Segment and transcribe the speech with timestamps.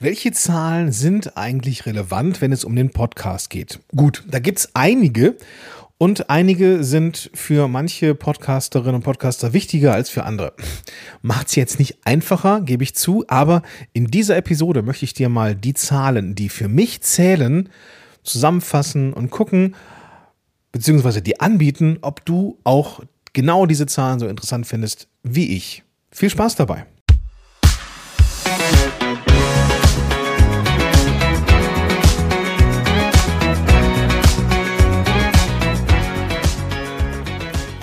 [0.00, 3.80] Welche Zahlen sind eigentlich relevant, wenn es um den Podcast geht?
[3.96, 5.36] Gut, da gibt es einige
[5.98, 10.52] und einige sind für manche Podcasterinnen und Podcaster wichtiger als für andere.
[11.20, 15.28] Macht es jetzt nicht einfacher, gebe ich zu, aber in dieser Episode möchte ich dir
[15.28, 17.68] mal die Zahlen, die für mich zählen,
[18.22, 19.74] zusammenfassen und gucken,
[20.70, 23.00] beziehungsweise dir anbieten, ob du auch
[23.32, 25.82] genau diese Zahlen so interessant findest wie ich.
[26.12, 26.86] Viel Spaß dabei!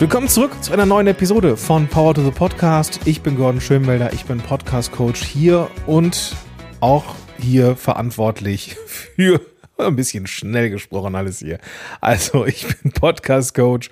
[0.06, 3.00] Willkommen zurück zu einer neuen Episode von Power to the Podcast.
[3.06, 6.36] Ich bin Gordon Schönwelder, ich bin Podcast Coach hier und
[6.80, 9.42] auch hier verantwortlich für
[9.80, 11.58] ein bisschen schnell gesprochen alles hier.
[12.02, 13.90] Also, ich bin Podcast Coach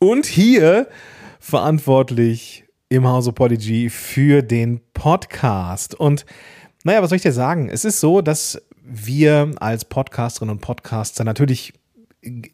[0.00, 0.88] und hier
[1.38, 5.94] verantwortlich im Hause Podigy für den Podcast.
[5.94, 6.26] Und
[6.82, 7.68] naja, was soll ich dir sagen?
[7.68, 11.74] Es ist so, dass wir als Podcasterinnen und Podcaster natürlich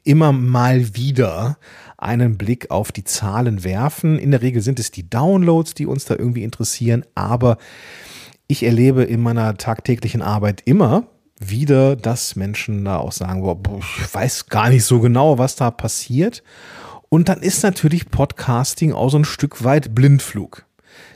[0.04, 1.58] immer mal wieder
[1.96, 4.18] einen Blick auf die Zahlen werfen.
[4.18, 7.58] In der Regel sind es die Downloads, die uns da irgendwie interessieren, aber
[8.46, 11.06] ich erlebe in meiner tagtäglichen Arbeit immer
[11.38, 15.70] wieder, dass Menschen da auch sagen, boah, ich weiß gar nicht so genau, was da
[15.70, 16.42] passiert.
[17.08, 20.66] Und dann ist natürlich Podcasting auch so ein Stück weit Blindflug.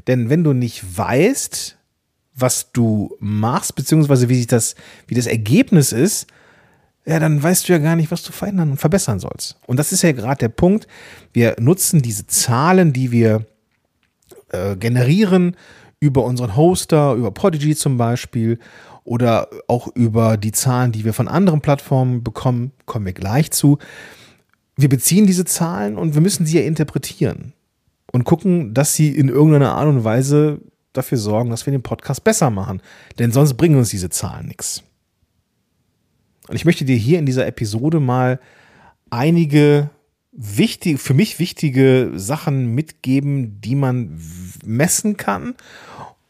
[0.06, 1.76] Denn wenn du nicht weißt,
[2.34, 4.74] was du machst, beziehungsweise wie sich das,
[5.06, 6.26] wie das Ergebnis ist,
[7.06, 9.58] ja, dann weißt du ja gar nicht, was du verändern und verbessern sollst.
[9.66, 10.86] Und das ist ja gerade der Punkt.
[11.32, 13.46] Wir nutzen diese Zahlen, die wir
[14.50, 15.56] äh, generieren
[16.00, 18.58] über unseren Hoster, über Podigy zum Beispiel
[19.04, 23.78] oder auch über die Zahlen, die wir von anderen Plattformen bekommen, kommen wir gleich zu.
[24.76, 27.52] Wir beziehen diese Zahlen und wir müssen sie ja interpretieren
[28.12, 30.60] und gucken, dass sie in irgendeiner Art und Weise
[30.94, 32.80] dafür sorgen, dass wir den Podcast besser machen.
[33.18, 34.82] Denn sonst bringen uns diese Zahlen nichts.
[36.48, 38.38] Und ich möchte dir hier in dieser Episode mal
[39.10, 39.90] einige
[40.32, 44.20] wichtige, für mich wichtige Sachen mitgeben, die man
[44.64, 45.54] messen kann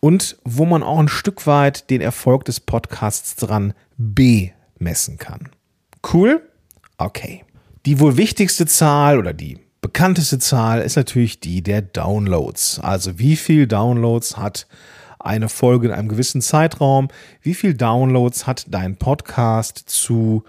[0.01, 5.49] und wo man auch ein Stück weit den Erfolg des Podcasts dran bemessen kann.
[6.13, 6.43] Cool?
[6.99, 7.45] Okay.
[7.87, 12.81] Die wohl wichtigste Zahl oder die bekannteste Zahl ist natürlich die der Downloads.
[12.81, 14.67] Also wie viel Downloads hat
[15.25, 17.09] eine Folge in einem gewissen Zeitraum,
[17.43, 20.45] wie viel Downloads hat dein Podcast zu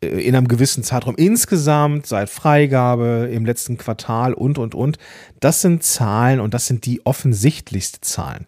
[0.00, 4.98] äh, in einem gewissen Zeitraum insgesamt, seit Freigabe im letzten Quartal und, und, und.
[5.40, 8.46] Das sind Zahlen und das sind die offensichtlichsten Zahlen.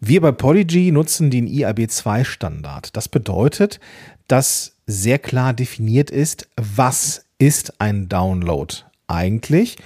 [0.00, 2.96] Wir bei Polyg nutzen den IAB2-Standard.
[2.96, 3.80] Das bedeutet,
[4.28, 8.74] dass sehr klar definiert ist, was ist ein Download
[9.08, 9.78] eigentlich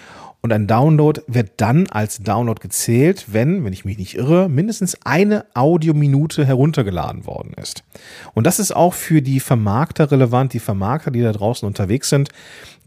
[0.43, 4.97] und ein Download wird dann als Download gezählt, wenn, wenn ich mich nicht irre, mindestens
[5.05, 7.85] eine Audiominute heruntergeladen worden ist.
[8.33, 12.31] Und das ist auch für die Vermarkter relevant, die Vermarkter, die da draußen unterwegs sind,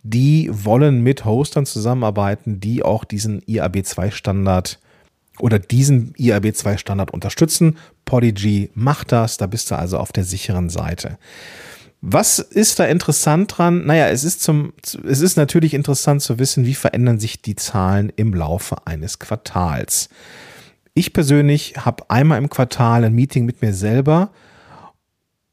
[0.01, 4.79] die wollen mit Hostern zusammenarbeiten, die auch diesen IAB2-Standard
[5.39, 7.77] oder diesen IAB2-Standard unterstützen.
[8.05, 11.17] Podigy macht das, da bist du also auf der sicheren Seite.
[12.05, 13.85] Was ist da interessant dran?
[13.85, 14.73] Naja, es ist zum,
[15.07, 20.09] es ist natürlich interessant zu wissen, wie verändern sich die Zahlen im Laufe eines Quartals.
[20.93, 24.31] Ich persönlich habe einmal im Quartal ein Meeting mit mir selber,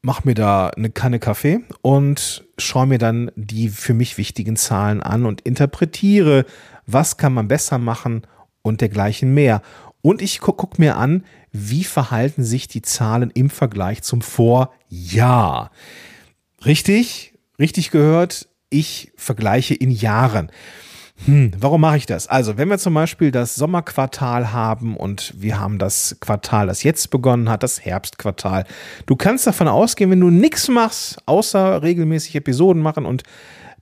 [0.01, 5.01] mache mir da eine Kanne Kaffee und schaue mir dann die für mich wichtigen Zahlen
[5.01, 6.45] an und interpretiere,
[6.85, 8.23] was kann man besser machen
[8.61, 9.61] und dergleichen mehr.
[10.01, 11.23] Und ich gucke guck mir an,
[11.53, 15.71] wie verhalten sich die Zahlen im Vergleich zum Vorjahr.
[16.65, 18.47] Richtig, richtig gehört.
[18.69, 20.51] Ich vergleiche in Jahren.
[21.25, 22.27] Hm, warum mache ich das?
[22.27, 27.11] Also, wenn wir zum Beispiel das Sommerquartal haben und wir haben das Quartal, das jetzt
[27.11, 28.65] begonnen hat, das Herbstquartal.
[29.05, 33.23] Du kannst davon ausgehen, wenn du nichts machst, außer regelmäßig Episoden machen und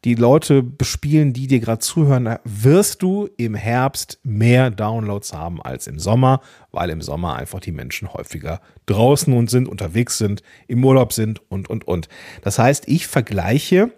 [0.05, 5.87] die Leute bespielen, die dir gerade zuhören, wirst du im Herbst mehr Downloads haben als
[5.87, 10.83] im Sommer, weil im Sommer einfach die Menschen häufiger draußen und sind, unterwegs sind, im
[10.83, 12.07] Urlaub sind und, und, und.
[12.43, 13.91] Das heißt, ich vergleiche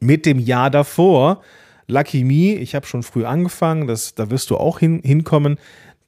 [0.00, 1.42] mit dem Jahr davor.
[1.88, 5.58] Lucky me, ich habe schon früh angefangen, das, da wirst du auch hin, hinkommen.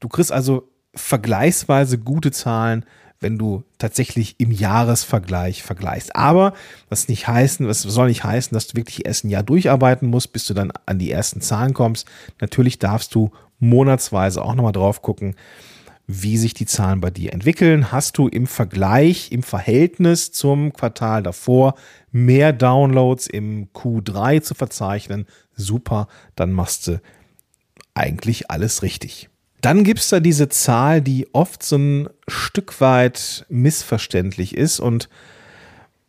[0.01, 2.85] Du kriegst also vergleichsweise gute Zahlen
[3.25, 6.15] wenn du tatsächlich im Jahresvergleich vergleichst.
[6.15, 6.53] Aber
[6.91, 10.33] das nicht heißen, das soll nicht heißen, dass du wirklich erst ein Jahr durcharbeiten musst,
[10.33, 12.07] bis du dann an die ersten Zahlen kommst.
[12.41, 15.35] Natürlich darfst du monatsweise auch nochmal drauf gucken,
[16.07, 17.91] wie sich die Zahlen bei dir entwickeln.
[17.91, 21.75] Hast du im Vergleich, im Verhältnis zum Quartal davor
[22.13, 25.27] mehr Downloads im Q3 zu verzeichnen?
[25.57, 27.01] Super, dann machst du
[27.95, 29.31] eigentlich alles richtig.
[29.65, 35.09] Dann gibt es da diese Zahl, die oft so ein Stück weit missverständlich ist und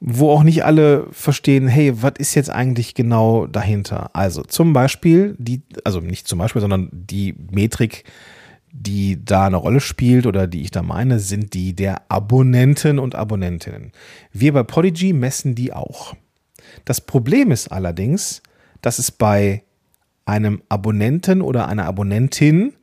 [0.01, 4.09] wo auch nicht alle verstehen, hey, was ist jetzt eigentlich genau dahinter?
[4.13, 8.03] Also zum Beispiel die, also nicht zum Beispiel, sondern die Metrik,
[8.73, 13.15] die da eine Rolle spielt oder die ich da meine, sind die der Abonnenten und
[13.15, 13.93] Abonnentinnen.
[14.33, 16.13] Wir bei Podigy messen die auch.
[16.83, 18.43] Das Problem ist allerdings,
[18.81, 19.63] dass es bei
[20.25, 22.73] einem Abonnenten oder einer Abonnentin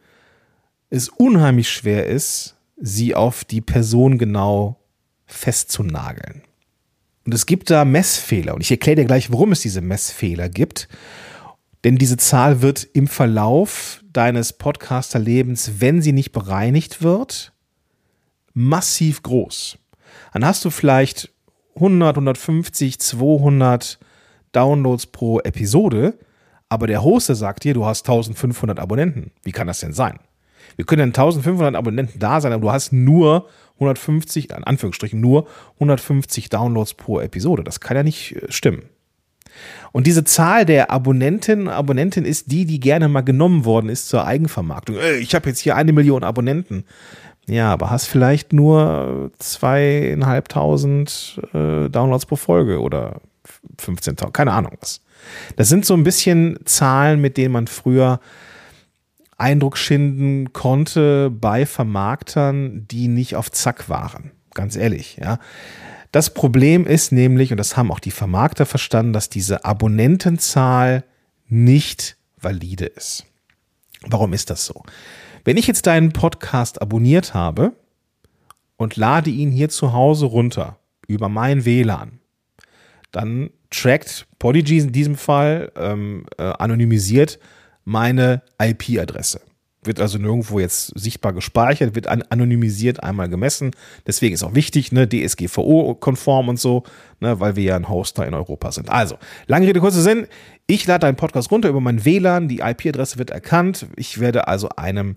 [0.92, 4.78] es unheimlich schwer ist, sie auf die Person genau
[5.24, 6.42] festzunageln.
[7.24, 8.54] Und es gibt da Messfehler.
[8.54, 10.88] Und ich erkläre dir gleich, warum es diese Messfehler gibt.
[11.84, 17.54] Denn diese Zahl wird im Verlauf deines Podcaster-Lebens, wenn sie nicht bereinigt wird,
[18.52, 19.78] massiv groß.
[20.34, 21.32] Dann hast du vielleicht
[21.76, 23.98] 100, 150, 200
[24.52, 26.18] Downloads pro Episode,
[26.68, 29.30] aber der Hoster sagt dir, du hast 1500 Abonnenten.
[29.42, 30.18] Wie kann das denn sein?
[30.76, 36.48] Wir können 1500 Abonnenten da sein, aber du hast nur 150, in Anführungsstrichen nur 150
[36.48, 37.64] Downloads pro Episode.
[37.64, 38.84] Das kann ja nicht äh, stimmen.
[39.92, 44.08] Und diese Zahl der Abonnentinnen und Abonnenten ist die, die gerne mal genommen worden ist
[44.08, 44.96] zur Eigenvermarktung.
[45.20, 46.84] Ich habe jetzt hier eine Million Abonnenten.
[47.46, 53.20] Ja, aber hast vielleicht nur zweieinhalbtausend äh, Downloads pro Folge oder
[53.80, 55.00] 15.000, keine Ahnung was.
[55.56, 58.20] Das sind so ein bisschen Zahlen, mit denen man früher
[59.42, 64.30] Eindruck schinden konnte bei Vermarktern, die nicht auf Zack waren.
[64.54, 65.38] Ganz ehrlich, ja.
[66.12, 71.04] Das Problem ist nämlich, und das haben auch die Vermarkter verstanden, dass diese Abonnentenzahl
[71.48, 73.24] nicht valide ist.
[74.06, 74.82] Warum ist das so?
[75.44, 77.72] Wenn ich jetzt deinen Podcast abonniert habe
[78.76, 80.78] und lade ihn hier zu Hause runter
[81.08, 82.20] über mein WLAN,
[83.10, 87.38] dann trackt Podigy in diesem Fall ähm, äh, anonymisiert
[87.84, 89.40] meine IP-Adresse.
[89.84, 93.72] Wird also nirgendwo jetzt sichtbar gespeichert, wird an anonymisiert einmal gemessen.
[94.06, 96.84] Deswegen ist auch wichtig, ne, DSGVO-konform und so,
[97.18, 98.90] ne, weil wir ja ein Hoster in Europa sind.
[98.90, 100.28] Also, lange Rede, kurzer Sinn.
[100.68, 103.86] Ich lade einen Podcast runter über mein WLAN, die IP-Adresse wird erkannt.
[103.96, 105.16] Ich werde also einem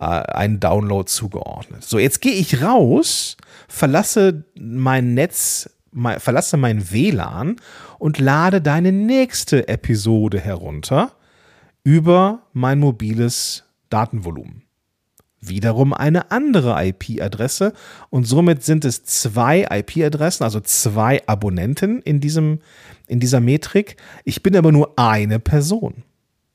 [0.00, 1.84] äh, einen Download zugeordnet.
[1.84, 3.36] So, jetzt gehe ich raus,
[3.68, 7.56] verlasse mein Netz, mein, verlasse mein WLAN
[8.00, 11.12] und lade deine nächste Episode herunter
[11.84, 14.62] über mein mobiles Datenvolumen.
[15.40, 17.74] Wiederum eine andere IP-Adresse
[18.08, 22.60] und somit sind es zwei IP-Adressen, also zwei Abonnenten in, diesem,
[23.06, 23.98] in dieser Metrik.
[24.24, 26.02] Ich bin aber nur eine Person.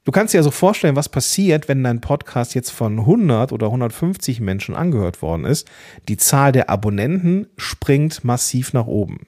[0.06, 4.40] Du kannst dir also vorstellen, was passiert, wenn dein Podcast jetzt von 100 oder 150
[4.40, 5.70] Menschen angehört worden ist.
[6.08, 9.28] Die Zahl der Abonnenten springt massiv nach oben.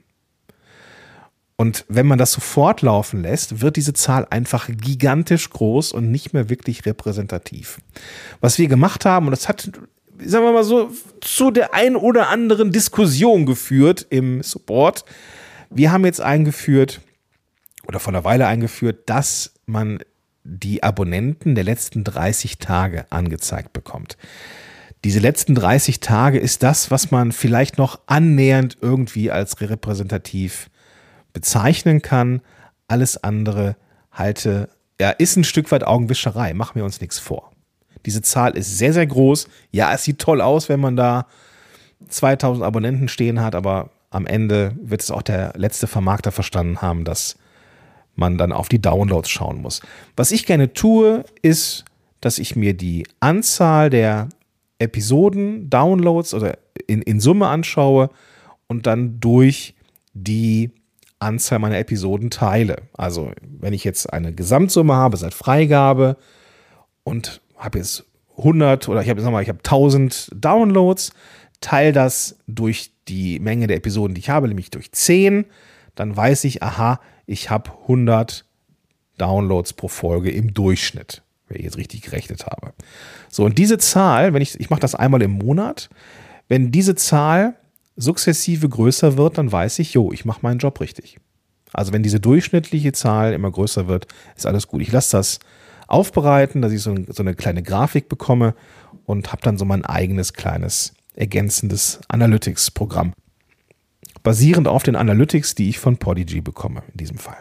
[1.61, 6.33] Und wenn man das so fortlaufen lässt, wird diese Zahl einfach gigantisch groß und nicht
[6.33, 7.77] mehr wirklich repräsentativ.
[8.39, 9.69] Was wir gemacht haben, und das hat,
[10.17, 10.89] sagen wir mal so,
[11.21, 15.05] zu der ein oder anderen Diskussion geführt im Support.
[15.69, 16.99] Wir haben jetzt eingeführt,
[17.87, 19.99] oder vor einer Weile eingeführt, dass man
[20.43, 24.17] die Abonnenten der letzten 30 Tage angezeigt bekommt.
[25.03, 30.71] Diese letzten 30 Tage ist das, was man vielleicht noch annähernd irgendwie als repräsentativ
[31.33, 32.41] bezeichnen kann.
[32.87, 33.75] Alles andere
[34.11, 34.69] halte,
[34.99, 36.53] ja, ist ein Stück weit Augenwischerei.
[36.53, 37.51] Machen wir uns nichts vor.
[38.05, 39.47] Diese Zahl ist sehr, sehr groß.
[39.71, 41.27] Ja, es sieht toll aus, wenn man da
[42.07, 47.05] 2000 Abonnenten stehen hat, aber am Ende wird es auch der letzte Vermarkter verstanden haben,
[47.05, 47.37] dass
[48.15, 49.81] man dann auf die Downloads schauen muss.
[50.15, 51.85] Was ich gerne tue, ist,
[52.19, 54.29] dass ich mir die Anzahl der
[54.79, 56.57] Episoden, Downloads oder
[56.87, 58.09] in, in Summe anschaue
[58.67, 59.75] und dann durch
[60.13, 60.71] die
[61.21, 62.83] Anzahl meiner Episoden teile.
[62.93, 66.17] Also wenn ich jetzt eine Gesamtsumme habe seit Freigabe
[67.03, 68.05] und habe jetzt
[68.37, 71.13] 100 oder ich habe mal, ich habe 1000 Downloads,
[71.59, 75.45] teile das durch die Menge der Episoden, die ich habe, nämlich durch 10,
[75.95, 78.45] dann weiß ich, aha, ich habe 100
[79.17, 82.73] Downloads pro Folge im Durchschnitt, wenn ich jetzt richtig gerechnet habe.
[83.29, 85.89] So, und diese Zahl, wenn ich, ich mache das einmal im Monat,
[86.47, 87.55] wenn diese Zahl
[87.95, 91.17] sukzessive größer wird, dann weiß ich, jo, ich mache meinen Job richtig.
[91.73, 94.81] Also wenn diese durchschnittliche Zahl immer größer wird, ist alles gut.
[94.81, 95.39] Ich lasse das
[95.87, 98.55] aufbereiten, dass ich so, so eine kleine Grafik bekomme
[99.05, 103.13] und habe dann so mein eigenes kleines ergänzendes Analytics-Programm.
[104.23, 107.37] Basierend auf den Analytics, die ich von Podigy bekomme in diesem Fall.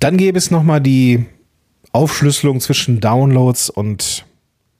[0.00, 1.24] Dann gäbe es nochmal die
[1.92, 4.26] Aufschlüsselung zwischen Downloads und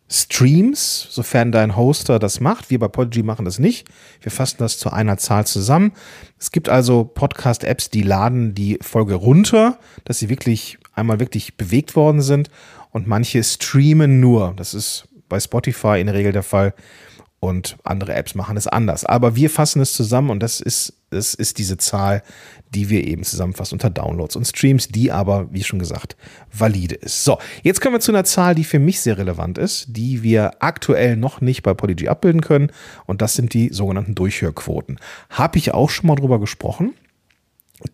[0.09, 2.71] Streams, sofern dein Hoster das macht.
[2.71, 3.89] Wir bei Podigy machen das nicht.
[4.21, 5.93] Wir fassen das zu einer Zahl zusammen.
[6.39, 11.97] Es gibt also Podcast-Apps, die laden die Folge runter, dass sie wirklich einmal wirklich bewegt
[11.97, 12.51] worden sind
[12.91, 14.53] und manche streamen nur.
[14.57, 16.75] Das ist bei Spotify in der Regel der Fall
[17.41, 19.05] und andere Apps machen es anders.
[19.05, 22.23] Aber wir fassen es zusammen und das ist, das ist diese Zahl,
[22.75, 26.17] die wir eben zusammenfassen unter Downloads und Streams, die aber, wie schon gesagt,
[26.53, 27.25] valide ist.
[27.25, 30.63] So, jetzt kommen wir zu einer Zahl, die für mich sehr relevant ist, die wir
[30.63, 32.71] aktuell noch nicht bei Polyg abbilden können
[33.07, 34.99] und das sind die sogenannten Durchhörquoten.
[35.31, 36.95] Habe ich auch schon mal drüber gesprochen.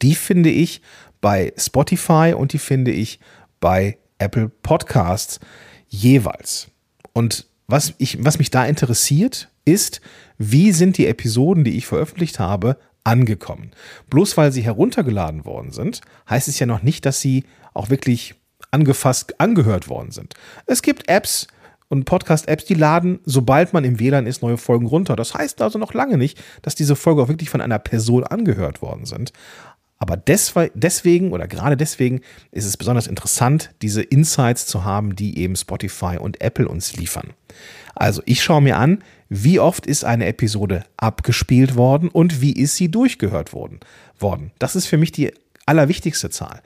[0.02, 0.80] Die finde ich
[1.20, 3.20] bei Spotify und die finde ich
[3.60, 5.40] bei Apple Podcasts
[5.88, 6.68] jeweils.
[7.12, 10.00] Und was, ich, was mich da interessiert, ist,
[10.38, 12.76] wie sind die Episoden, die ich veröffentlicht habe,
[13.10, 13.72] angekommen.
[14.08, 18.36] Bloß weil sie heruntergeladen worden sind, heißt es ja noch nicht, dass sie auch wirklich
[18.70, 20.34] angefasst, angehört worden sind.
[20.66, 21.48] Es gibt Apps
[21.88, 25.16] und Podcast-Apps, die laden, sobald man im WLAN ist, neue Folgen runter.
[25.16, 28.80] Das heißt also noch lange nicht, dass diese Folge auch wirklich von einer Person angehört
[28.80, 29.32] worden sind.
[29.98, 32.20] Aber deswegen oder gerade deswegen
[32.52, 37.30] ist es besonders interessant, diese Insights zu haben, die eben Spotify und Apple uns liefern.
[37.96, 42.76] Also ich schaue mir an, wie oft ist eine Episode abgespielt worden und wie ist
[42.76, 43.80] sie durchgehört worden.
[44.58, 45.32] Das ist für mich die
[45.66, 46.60] allerwichtigste Zahl.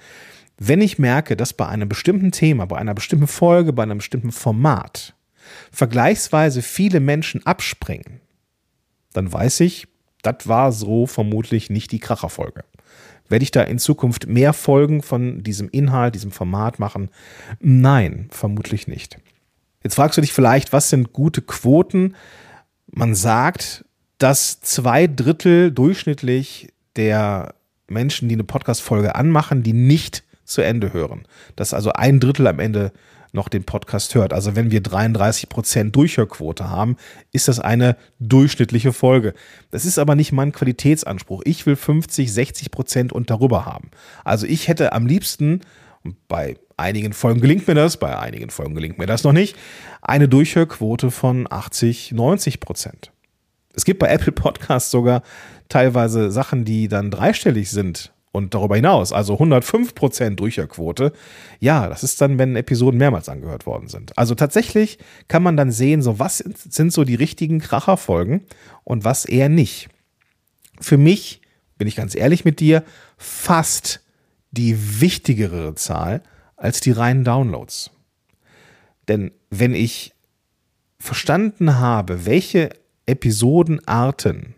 [0.56, 4.32] Wenn ich merke, dass bei einem bestimmten Thema, bei einer bestimmten Folge, bei einem bestimmten
[4.32, 5.14] Format
[5.70, 8.20] vergleichsweise viele Menschen abspringen,
[9.12, 9.86] dann weiß ich,
[10.22, 12.64] das war so vermutlich nicht die Kracherfolge.
[13.28, 17.10] Werde ich da in Zukunft mehr Folgen von diesem Inhalt, diesem Format machen?
[17.60, 19.18] Nein, vermutlich nicht.
[19.82, 22.14] Jetzt fragst du dich vielleicht, was sind gute Quoten?
[22.96, 23.84] Man sagt,
[24.18, 27.54] dass zwei Drittel durchschnittlich der
[27.88, 31.26] Menschen, die eine Podcast-Folge anmachen, die nicht zu Ende hören.
[31.56, 32.92] Dass also ein Drittel am Ende
[33.32, 34.32] noch den Podcast hört.
[34.32, 36.96] Also wenn wir 33 Prozent Durchhörquote haben,
[37.32, 39.34] ist das eine durchschnittliche Folge.
[39.72, 41.42] Das ist aber nicht mein Qualitätsanspruch.
[41.44, 43.90] Ich will 50, 60 Prozent und darüber haben.
[44.22, 45.62] Also ich hätte am liebsten,
[46.28, 49.56] bei einigen Folgen gelingt mir das, bei einigen Folgen gelingt mir das noch nicht,
[50.02, 53.12] eine Durchhörquote von 80, 90 Prozent.
[53.74, 55.22] Es gibt bei Apple Podcasts sogar
[55.68, 61.12] teilweise Sachen, die dann dreistellig sind und darüber hinaus, also 105% Durchhörquote,
[61.60, 64.16] ja, das ist dann, wenn Episoden mehrmals angehört worden sind.
[64.18, 68.42] Also tatsächlich kann man dann sehen, so was sind so die richtigen Kracherfolgen
[68.82, 69.88] und was eher nicht.
[70.80, 71.42] Für mich,
[71.78, 72.82] bin ich ganz ehrlich mit dir,
[73.16, 74.00] fast
[74.50, 76.22] die wichtigere Zahl
[76.64, 77.90] als die reinen Downloads.
[79.06, 80.14] Denn wenn ich
[80.98, 82.70] verstanden habe, welche
[83.04, 84.54] Episodenarten,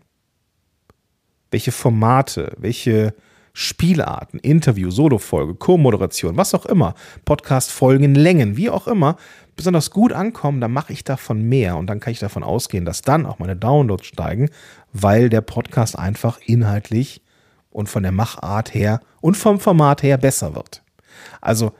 [1.51, 3.13] welche Formate, welche
[3.51, 6.95] Spielarten, Interview, Solofolge, Co-Moderation, was auch immer,
[7.25, 9.17] Podcast-Folgen, Längen, wie auch immer,
[9.57, 13.01] besonders gut ankommen, dann mache ich davon mehr und dann kann ich davon ausgehen, dass
[13.01, 14.49] dann auch meine Downloads steigen,
[14.93, 17.21] weil der Podcast einfach inhaltlich
[17.69, 20.83] und von der Machart her und vom Format her besser wird.
[21.41, 21.73] Also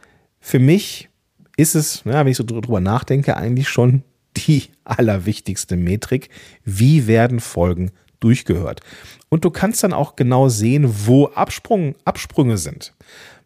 [0.48, 1.10] für mich
[1.58, 4.04] ist es, ja, wenn ich so drüber nachdenke, eigentlich schon
[4.38, 6.30] die allerwichtigste Metrik.
[6.64, 8.80] Wie werden Folgen durchgehört.
[9.28, 12.94] Und du kannst dann auch genau sehen, wo Absprung, Absprünge sind.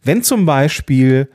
[0.04, 1.28] Wenn zum Beispiel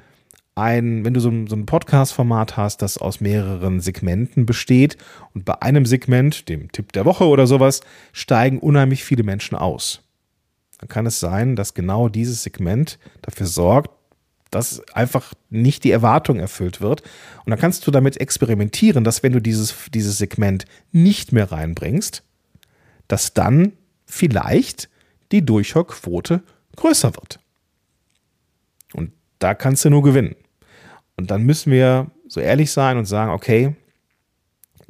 [0.55, 4.97] ein, wenn du so ein, so ein Podcast-Format hast, das aus mehreren Segmenten besteht
[5.35, 7.81] und bei einem Segment, dem Tipp der Woche oder sowas,
[8.13, 10.01] steigen unheimlich viele Menschen aus.
[10.79, 13.91] Dann kann es sein, dass genau dieses Segment dafür sorgt,
[14.51, 17.03] dass einfach nicht die Erwartung erfüllt wird.
[17.45, 22.23] Und dann kannst du damit experimentieren, dass wenn du dieses, dieses Segment nicht mehr reinbringst,
[23.09, 23.73] dass dann
[24.07, 24.89] vielleicht
[25.33, 26.43] die Durchhörquote
[26.77, 27.41] größer wird.
[28.95, 30.37] Und da kannst du nur gewinnen.
[31.17, 33.75] Und dann müssen wir so ehrlich sein und sagen, okay,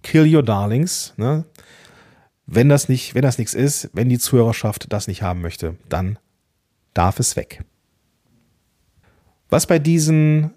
[0.02, 1.14] kill your darlings.
[1.16, 1.44] Ne?
[2.46, 6.18] Wenn das nicht, wenn das nichts ist, wenn die Zuhörerschaft das nicht haben möchte, dann
[6.94, 7.64] darf es weg.
[9.48, 10.52] Was bei diesen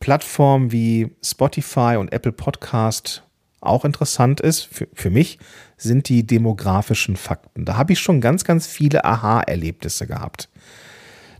[0.00, 3.22] Plattformen wie Spotify und Apple Podcast
[3.60, 5.38] auch interessant ist, für, für mich,
[5.76, 7.64] sind die demografischen Fakten.
[7.64, 10.48] Da habe ich schon ganz, ganz viele Aha-Erlebnisse gehabt.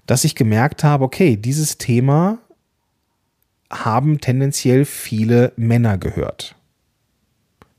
[0.07, 2.39] Dass ich gemerkt habe, okay, dieses Thema
[3.71, 6.55] haben tendenziell viele Männer gehört.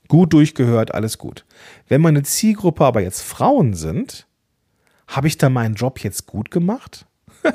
[0.08, 1.46] Gut durchgehört, alles gut.
[1.88, 4.28] Wenn meine Zielgruppe aber jetzt Frauen sind,
[5.08, 7.06] habe ich da meinen Job jetzt gut gemacht?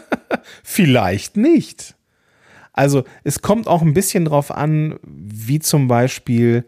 [0.63, 1.95] Vielleicht nicht.
[2.73, 6.65] Also es kommt auch ein bisschen drauf an, wie zum Beispiel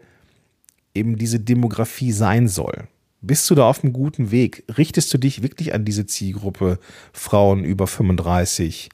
[0.93, 2.87] eben diese Demografie sein soll.
[3.21, 4.63] Bist du da auf einem guten Weg?
[4.77, 6.79] Richtest du dich wirklich an diese Zielgruppe
[7.11, 8.89] Frauen über 35?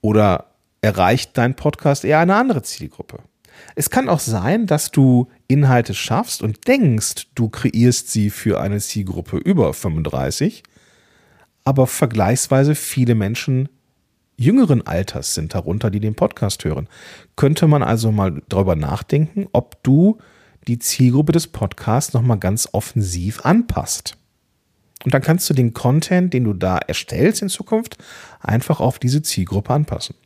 [0.00, 0.46] Oder
[0.80, 3.20] erreicht dein Podcast eher eine andere Zielgruppe?
[3.74, 8.78] Es kann auch sein, dass du Inhalte schaffst und denkst, du kreierst sie für eine
[8.80, 10.62] Zielgruppe über 35,
[11.68, 13.68] aber vergleichsweise viele Menschen
[14.38, 16.88] jüngeren Alters sind darunter, die den Podcast hören.
[17.36, 20.16] Könnte man also mal darüber nachdenken, ob du
[20.66, 24.16] die Zielgruppe des Podcasts nochmal ganz offensiv anpasst.
[25.04, 27.98] Und dann kannst du den Content, den du da erstellst in Zukunft,
[28.40, 30.16] einfach auf diese Zielgruppe anpassen.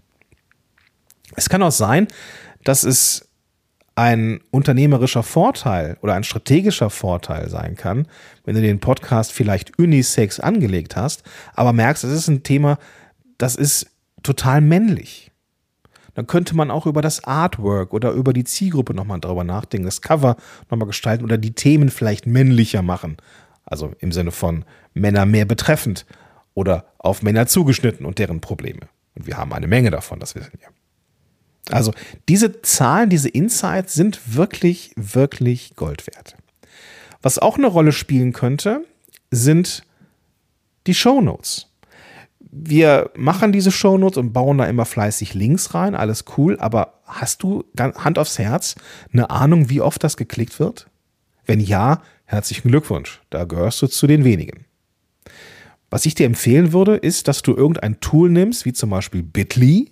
[1.34, 2.06] Es kann auch sein,
[2.62, 3.28] dass es
[3.94, 8.06] ein unternehmerischer Vorteil oder ein strategischer Vorteil sein kann,
[8.44, 11.22] wenn du den Podcast vielleicht unisex angelegt hast,
[11.54, 12.78] aber merkst, es ist ein Thema,
[13.38, 13.90] das ist
[14.22, 15.30] total männlich.
[16.14, 20.02] Dann könnte man auch über das Artwork oder über die Zielgruppe nochmal drüber nachdenken, das
[20.02, 20.36] Cover
[20.70, 23.16] nochmal gestalten oder die Themen vielleicht männlicher machen.
[23.64, 26.04] Also im Sinne von Männer mehr betreffend
[26.54, 28.88] oder auf Männer zugeschnitten und deren Probleme.
[29.14, 30.68] Und wir haben eine Menge davon, das wissen wir.
[31.70, 31.92] Also
[32.28, 36.36] diese Zahlen, diese Insights sind wirklich, wirklich Gold wert.
[37.22, 38.84] Was auch eine Rolle spielen könnte,
[39.30, 39.84] sind
[40.86, 41.68] die Show Notes.
[42.40, 47.00] Wir machen diese Show Notes und bauen da immer fleißig Links rein, alles cool, aber
[47.04, 48.74] hast du Hand aufs Herz
[49.12, 50.88] eine Ahnung, wie oft das geklickt wird?
[51.46, 54.66] Wenn ja, herzlichen Glückwunsch, da gehörst du zu den wenigen.
[55.90, 59.90] Was ich dir empfehlen würde, ist, dass du irgendein Tool nimmst, wie zum Beispiel Bitly,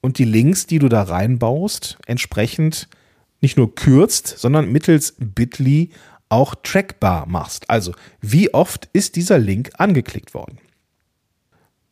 [0.00, 2.88] und die Links, die du da reinbaust, entsprechend
[3.40, 5.90] nicht nur kürzt, sondern mittels Bitly
[6.28, 7.70] auch trackbar machst.
[7.70, 10.58] Also, wie oft ist dieser Link angeklickt worden?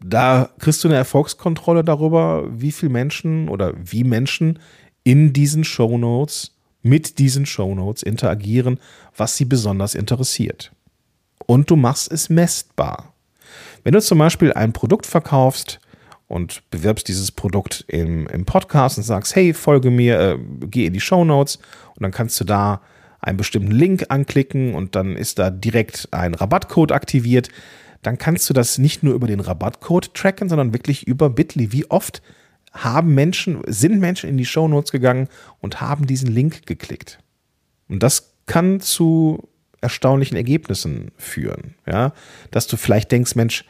[0.05, 4.59] Da kriegst du eine Erfolgskontrolle darüber, wie viele Menschen oder wie Menschen
[5.05, 8.79] in diesen Shownotes mit diesen Shownotes interagieren,
[9.17, 10.73] was sie besonders interessiert.
[11.47, 13.13] Und du machst es messbar.
[13.85, 15.81] Wenn du zum Beispiel ein Produkt verkaufst,
[16.29, 20.93] und bewirbst dieses Produkt im, im Podcast und sagst, hey, folge mir, äh, geh in
[20.93, 21.57] die Show Notes
[21.95, 22.81] und dann kannst du da
[23.21, 27.49] einen bestimmten Link anklicken und dann ist da direkt ein Rabattcode aktiviert.
[28.03, 31.73] Dann kannst du das nicht nur über den Rabattcode tracken, sondern wirklich über Bitly.
[31.73, 32.23] Wie oft
[32.73, 35.29] haben Menschen, sind Menschen in die Show Notes gegangen
[35.61, 37.19] und haben diesen Link geklickt?
[37.89, 39.49] Und das kann zu
[39.81, 41.75] erstaunlichen Ergebnissen führen.
[41.87, 42.13] Ja,
[42.51, 43.65] dass du vielleicht denkst, Mensch,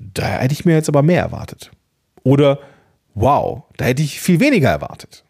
[0.00, 1.70] da hätte ich mir jetzt aber mehr erwartet.
[2.22, 2.58] Oder,
[3.14, 5.24] wow, da hätte ich viel weniger erwartet.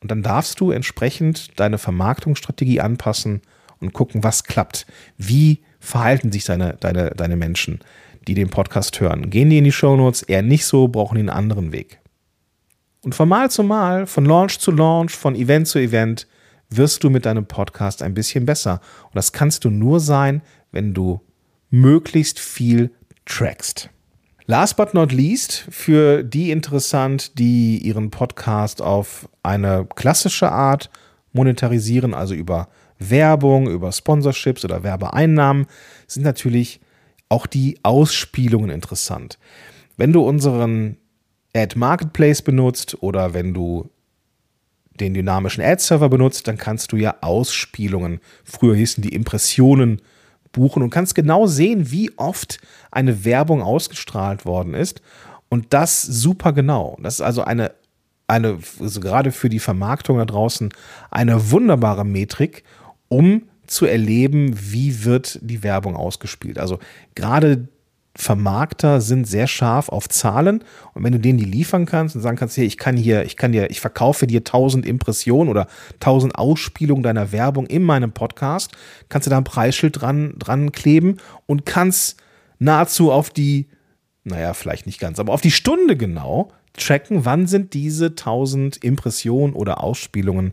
[0.00, 3.42] Und dann darfst du entsprechend deine Vermarktungsstrategie anpassen
[3.80, 4.86] und gucken, was klappt.
[5.16, 7.80] Wie verhalten sich deine, deine, deine Menschen,
[8.26, 9.30] die den Podcast hören?
[9.30, 10.22] Gehen die in die Shownotes?
[10.22, 12.00] Eher nicht so, brauchen die einen anderen Weg.
[13.04, 16.26] Und von Mal zu Mal, von Launch zu Launch, von Event zu Event,
[16.70, 18.80] wirst du mit deinem Podcast ein bisschen besser.
[19.04, 21.20] Und das kannst du nur sein, wenn du
[21.70, 22.90] möglichst viel
[23.26, 23.90] trackst.
[24.46, 30.90] Last but not least, für die interessant, die ihren Podcast auf eine klassische Art
[31.32, 35.66] monetarisieren, also über Werbung, über Sponsorships oder Werbeeinnahmen,
[36.06, 36.80] sind natürlich
[37.28, 39.38] auch die Ausspielungen interessant.
[39.96, 40.98] Wenn du unseren
[41.54, 43.90] Ad Marketplace benutzt oder wenn du
[45.00, 50.02] den dynamischen Ad-Server benutzt, dann kannst du ja Ausspielungen, früher hießen die Impressionen,
[50.52, 52.60] buchen und kannst genau sehen, wie oft
[52.90, 55.02] eine Werbung ausgestrahlt worden ist.
[55.48, 56.96] Und das super genau.
[57.02, 57.72] Das ist also eine,
[58.26, 60.70] eine also gerade für die Vermarktung da draußen,
[61.10, 62.64] eine wunderbare Metrik,
[63.08, 66.58] um zu erleben, wie wird die Werbung ausgespielt.
[66.58, 66.78] Also
[67.14, 67.68] gerade
[68.14, 72.36] Vermarkter sind sehr scharf auf Zahlen und wenn du denen die liefern kannst und sagen
[72.36, 76.36] kannst, hier, ich kann hier, ich kann dir, ich verkaufe dir 1000 Impressionen oder 1000
[76.36, 78.72] Ausspielungen deiner Werbung in meinem Podcast,
[79.08, 82.20] kannst du da ein Preisschild dran, dran kleben und kannst
[82.58, 83.68] nahezu auf die,
[84.24, 89.54] naja, vielleicht nicht ganz, aber auf die Stunde genau tracken, wann sind diese 1000 Impressionen
[89.54, 90.52] oder Ausspielungen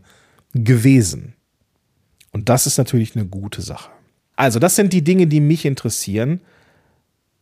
[0.54, 1.34] gewesen.
[2.32, 3.90] Und das ist natürlich eine gute Sache.
[4.36, 6.40] Also, das sind die Dinge, die mich interessieren.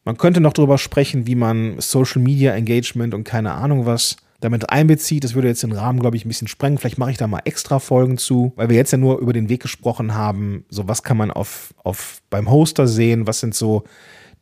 [0.08, 4.70] Man könnte noch darüber sprechen, wie man Social Media Engagement und keine Ahnung was damit
[4.70, 5.22] einbezieht.
[5.22, 6.78] Das würde jetzt den Rahmen, glaube ich, ein bisschen sprengen.
[6.78, 9.50] Vielleicht mache ich da mal extra Folgen zu, weil wir jetzt ja nur über den
[9.50, 10.64] Weg gesprochen haben.
[10.70, 13.26] So, was kann man auf, auf beim Hoster sehen?
[13.26, 13.82] Was sind so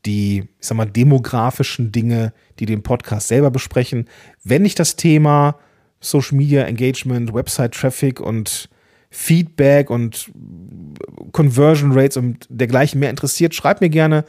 [0.04, 4.08] die, ich sag mal, demografischen Dinge, die den Podcast selber besprechen?
[4.44, 5.56] Wenn dich das Thema
[5.98, 8.68] Social Media Engagement, Website Traffic und
[9.10, 10.30] Feedback und
[11.32, 14.24] Conversion Rates und dergleichen mehr interessiert, schreib mir gerne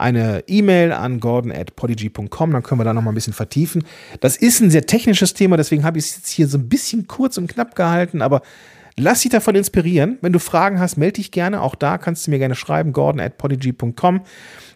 [0.00, 3.84] eine E-Mail an gordon at podigy.com, dann können wir da noch mal ein bisschen vertiefen.
[4.20, 7.06] Das ist ein sehr technisches Thema, deswegen habe ich es jetzt hier so ein bisschen
[7.06, 8.42] kurz und knapp gehalten, aber
[8.96, 10.18] lass dich davon inspirieren.
[10.20, 11.60] Wenn du Fragen hast, melde dich gerne.
[11.60, 14.20] Auch da kannst du mir gerne schreiben, gordon at podigy.com.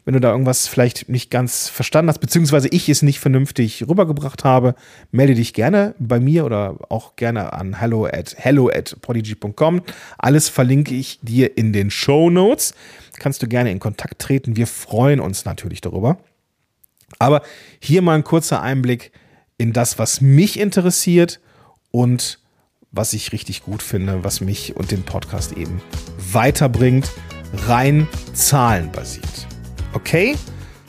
[0.05, 4.45] Wenn du da irgendwas vielleicht nicht ganz verstanden hast, beziehungsweise ich es nicht vernünftig rübergebracht
[4.45, 4.75] habe,
[5.13, 8.97] melde dich gerne bei mir oder auch gerne an hello at, hello at.
[10.19, 12.75] Alles verlinke ich dir in den Show Notes
[13.19, 14.57] kannst du gerne in Kontakt treten.
[14.57, 16.19] Wir freuen uns natürlich darüber.
[17.19, 17.43] Aber
[17.81, 19.13] hier mal ein kurzer Einblick
[19.59, 21.41] in das, was mich interessiert
[21.91, 22.41] und
[22.91, 25.81] was ich richtig gut finde, was mich und den Podcast eben
[26.33, 27.11] weiterbringt,
[27.67, 29.47] rein zahlenbasiert.
[29.93, 30.37] Okay?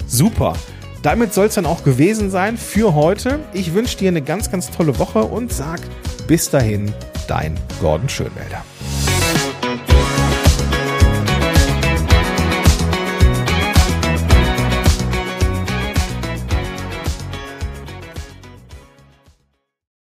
[0.08, 0.56] Super.
[1.02, 3.40] Damit soll es dann auch gewesen sein für heute.
[3.54, 5.80] Ich wünsche dir eine ganz, ganz tolle Woche und sag
[6.28, 6.94] bis dahin,
[7.28, 8.64] dein Gordon Schönwälder.